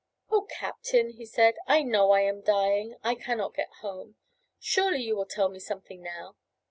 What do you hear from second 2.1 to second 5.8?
am dying. I cannot get home. Surely you will tell me